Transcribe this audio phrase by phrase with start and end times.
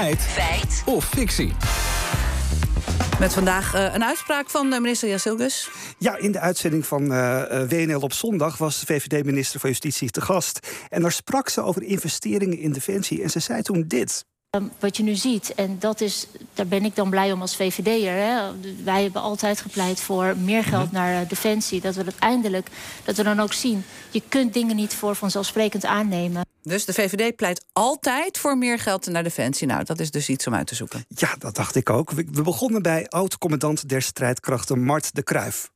[0.00, 0.20] Feit.
[0.20, 0.82] Feit.
[0.86, 1.52] Of fictie.
[3.18, 5.70] Met vandaag uh, een uitspraak van uh, minister Jassilgus.
[5.98, 10.20] Ja, in de uitzending van uh, WNL op zondag was de VVD-minister van Justitie te
[10.20, 10.68] gast.
[10.88, 13.22] En daar sprak ze over investeringen in defensie.
[13.22, 14.24] En ze zei toen dit.
[14.56, 17.56] Um, wat je nu ziet, en dat is, daar ben ik dan blij om als
[17.56, 18.14] VVD'er.
[18.14, 18.50] Hè?
[18.84, 20.94] Wij hebben altijd gepleit voor meer geld -hmm.
[20.94, 21.80] naar uh, defensie.
[21.80, 22.68] Dat we dat eindelijk,
[23.04, 23.84] dat we dan ook zien.
[24.10, 26.49] Je kunt dingen niet voor vanzelfsprekend aannemen.
[26.62, 29.66] Dus de VVD pleit altijd voor meer geld naar defensie.
[29.66, 31.04] Nou, dat is dus iets om uit te zoeken.
[31.08, 32.10] Ja, dat dacht ik ook.
[32.10, 35.70] We begonnen bij oud-commandant der strijdkrachten Mart de Kruif.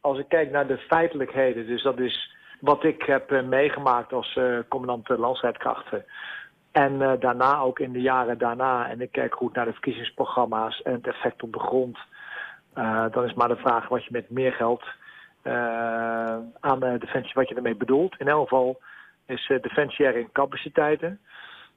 [0.00, 4.36] Als ik kijk naar de feitelijkheden, dus dat is wat ik heb uh, meegemaakt als
[4.36, 6.04] uh, commandant landstrijdkrachten.
[6.72, 10.82] En uh, daarna ook in de jaren daarna, en ik kijk goed naar de verkiezingsprogramma's
[10.82, 11.98] en het effect op de grond.
[12.78, 14.82] Uh, dan is maar de vraag wat je met meer geld
[15.44, 18.14] uh, aan defensie, wat je ermee bedoelt.
[18.18, 18.80] In elk geval
[19.26, 21.20] is defensie er in capaciteiten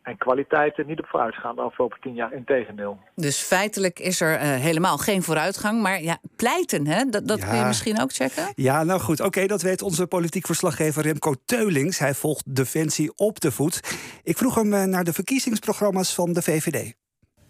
[0.07, 2.33] en kwaliteiten niet op vooruitgaan de afgelopen tien jaar.
[2.33, 2.99] Integendeel.
[3.15, 5.81] Dus feitelijk is er uh, helemaal geen vooruitgang.
[5.81, 7.03] Maar ja, pleiten, hè?
[7.05, 7.47] dat, dat ja.
[7.49, 8.51] kun je misschien ook checken?
[8.55, 9.19] Ja, nou goed.
[9.19, 11.99] Oké, okay, dat weet onze politiek verslaggever Remco Teulings.
[11.99, 13.79] Hij volgt Defensie op de voet.
[14.23, 16.93] Ik vroeg hem uh, naar de verkiezingsprogramma's van de VVD.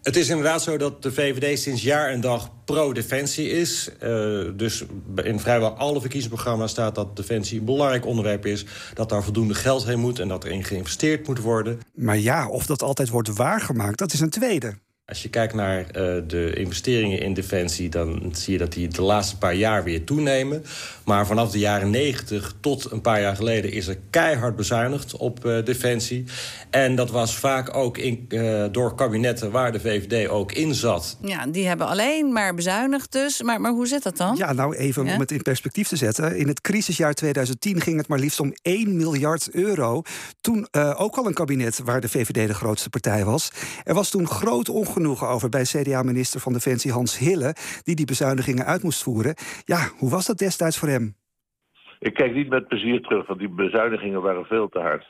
[0.08, 3.90] Het is inderdaad zo dat de VVD sinds jaar en dag pro-defensie is.
[4.02, 4.84] Uh, dus
[5.22, 8.64] in vrijwel alle verkiezingsprogramma's staat dat defensie een belangrijk onderwerp is.
[8.94, 11.80] Dat daar voldoende geld heen moet en dat erin geïnvesteerd moet worden.
[11.94, 14.74] Maar ja, of dat altijd wordt waargemaakt, dat is een tweede.
[15.08, 17.88] Als je kijkt naar uh, de investeringen in defensie...
[17.88, 20.64] dan zie je dat die de laatste paar jaar weer toenemen.
[21.04, 23.72] Maar vanaf de jaren 90 tot een paar jaar geleden...
[23.72, 26.24] is er keihard bezuinigd op uh, defensie.
[26.70, 31.16] En dat was vaak ook in, uh, door kabinetten waar de VVD ook in zat.
[31.20, 33.42] Ja, die hebben alleen maar bezuinigd dus.
[33.42, 34.36] Maar, maar hoe zit dat dan?
[34.36, 35.14] Ja, nou even ja?
[35.14, 36.36] om het in perspectief te zetten.
[36.36, 40.02] In het crisisjaar 2010 ging het maar liefst om 1 miljard euro.
[40.40, 43.50] Toen ook al een kabinet waar de VVD de grootste partij was.
[43.84, 44.68] Er was toen groot
[44.98, 49.34] ongenoegen genoegen over bij CDA-minister van Defensie Hans Hille, die die bezuinigingen uit moest voeren.
[49.64, 51.14] Ja, hoe was dat destijds voor hem?
[51.98, 55.06] Ik kijk niet met plezier terug, want die bezuinigingen waren veel te hard.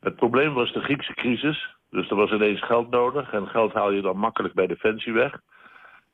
[0.00, 1.76] Het probleem was de Griekse crisis.
[1.90, 3.32] Dus er was ineens geld nodig.
[3.32, 5.40] En geld haal je dan makkelijk bij Defensie weg.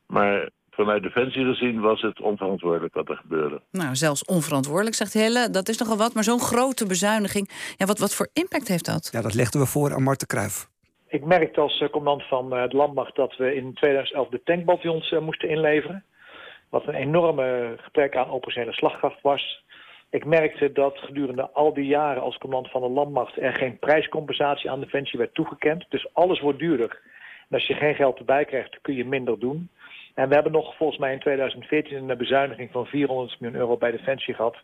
[0.07, 3.63] Maar vanuit Defensie gezien was het onverantwoordelijk wat er gebeurde.
[3.71, 5.51] Nou, zelfs onverantwoordelijk, zegt Hille.
[5.51, 6.15] Dat is nogal wat.
[6.15, 9.09] Maar zo'n grote bezuiniging, ja, wat, wat voor impact heeft dat?
[9.13, 10.73] Ja, dat legden we voor aan Marten Kruijf.
[11.15, 15.11] Ik merkte als uh, commandant van uh, de landmacht dat we in 2011 de tankbataljons
[15.11, 16.05] uh, moesten inleveren.
[16.69, 19.65] Wat een enorme gebrek aan operationele slagkracht was.
[20.11, 24.71] Ik merkte dat gedurende al die jaren als commandant van de landmacht er geen prijscompensatie
[24.71, 25.87] aan Defensie werd toegekend.
[25.89, 27.01] Dus alles wordt duurder.
[27.55, 29.71] En als je geen geld erbij krijgt, kun je minder doen.
[30.15, 33.91] En we hebben nog volgens mij in 2014 een bezuiniging van 400 miljoen euro bij
[33.91, 34.57] Defensie gehad.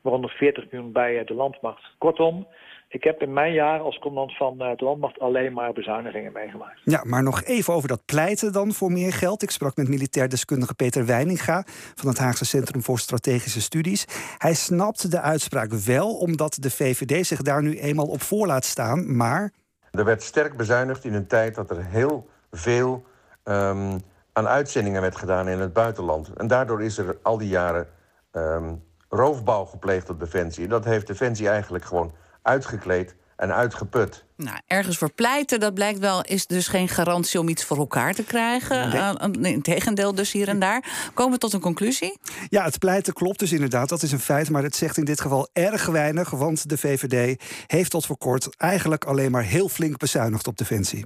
[0.00, 1.94] Waaronder 40 miljoen bij de landmacht.
[1.98, 2.46] Kortom,
[2.88, 6.80] ik heb in mijn jaar als commandant van de landmacht alleen maar bezuinigingen meegemaakt.
[6.84, 9.42] Ja, maar nog even over dat pleiten dan voor meer geld.
[9.42, 11.64] Ik sprak met militair deskundige Peter Weininga
[11.94, 14.06] van het Haagse Centrum voor Strategische Studies.
[14.38, 18.64] Hij snapt de uitspraak wel, omdat de VVD zich daar nu eenmaal op voor laat
[18.64, 19.16] staan.
[19.16, 19.52] Maar.
[19.90, 23.04] Er werd sterk bezuinigd in een tijd dat er heel veel
[23.44, 24.02] um,
[24.32, 26.30] aan uitzendingen werd gedaan in het buitenland.
[26.36, 27.88] En daardoor is er al die jaren
[28.32, 30.64] um, roofbouw gepleegd op Defensie.
[30.64, 32.12] En dat heeft Defensie eigenlijk gewoon
[32.42, 34.24] uitgekleed en uitgeput.
[34.36, 38.14] Nou, ergens voor pleiten, dat blijkt wel, is dus geen garantie om iets voor elkaar
[38.14, 38.88] te krijgen.
[38.88, 39.42] Nee.
[39.42, 41.10] Uh, Integendeel dus hier en daar.
[41.14, 42.18] Komen we tot een conclusie?
[42.48, 44.50] Ja, het pleiten klopt dus inderdaad, dat is een feit.
[44.50, 48.56] Maar het zegt in dit geval erg weinig, want de VVD heeft tot voor kort
[48.56, 51.04] eigenlijk alleen maar heel flink bezuinigd op Defensie.